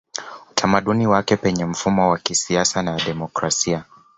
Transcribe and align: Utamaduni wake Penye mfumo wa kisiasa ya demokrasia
Utamaduni 0.51 1.07
wake 1.07 1.37
Penye 1.37 1.65
mfumo 1.65 2.09
wa 2.09 2.17
kisiasa 2.17 2.83
ya 2.83 2.97
demokrasia 3.05 3.83